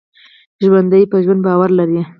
[0.63, 2.01] ژوندي په ژوند باور لري